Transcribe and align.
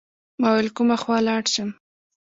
ما 0.41 0.47
ویل 0.55 0.69
کومه 0.77 0.95
خوا 1.01 1.17
لاړ 1.27 1.43
شم. 1.53 1.69